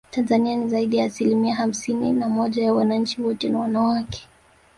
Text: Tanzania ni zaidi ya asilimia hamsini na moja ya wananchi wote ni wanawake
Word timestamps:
Tanzania 0.11 0.55
ni 0.55 0.67
zaidi 0.69 0.97
ya 0.97 1.05
asilimia 1.05 1.55
hamsini 1.55 2.13
na 2.13 2.29
moja 2.29 2.63
ya 2.63 2.73
wananchi 2.73 3.21
wote 3.21 3.49
ni 3.49 3.55
wanawake 3.55 4.27